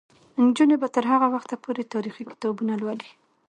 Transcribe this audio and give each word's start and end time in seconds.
نجونې 0.45 0.75
به 0.81 0.87
تر 0.95 1.05
هغه 1.11 1.27
وخته 1.35 1.55
پورې 1.63 1.91
تاریخي 1.93 2.23
کتابونه 2.31 2.73
لولي. 2.81 3.09